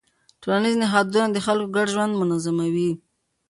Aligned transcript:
ټولنیز 0.41 0.75
نهادونه 0.83 1.27
د 1.31 1.37
خلکو 1.45 1.71
ګډ 1.75 1.87
ژوند 1.93 2.13
منظموي. 2.19 2.91